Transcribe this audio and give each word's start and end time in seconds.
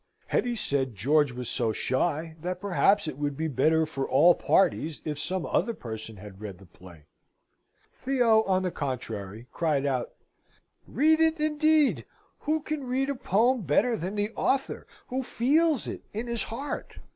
Hetty 0.25 0.55
said 0.55 0.95
George 0.95 1.31
was 1.31 1.47
so 1.47 1.71
shy, 1.71 2.35
that 2.41 2.59
perhaps 2.59 3.07
it 3.07 3.19
would 3.19 3.37
be 3.37 3.47
better 3.47 3.85
for 3.85 4.09
all 4.09 4.33
parties 4.33 4.99
if 5.05 5.19
some 5.19 5.45
other 5.45 5.75
person 5.75 6.17
had 6.17 6.41
read 6.41 6.57
the 6.57 6.65
play. 6.65 7.03
Theo, 7.93 8.41
on 8.47 8.63
the 8.63 8.71
contrary, 8.71 9.45
cried 9.51 9.85
out: 9.85 10.09
"Read 10.87 11.19
it, 11.19 11.39
indeed! 11.39 12.03
Who 12.39 12.61
can 12.61 12.85
read 12.87 13.11
a 13.11 13.15
poem 13.15 13.61
better 13.61 13.95
than 13.95 14.15
the 14.15 14.31
author 14.31 14.87
who 15.09 15.21
feels 15.21 15.87
it 15.87 16.01
in 16.13 16.25
his 16.25 16.41
heart? 16.45 16.95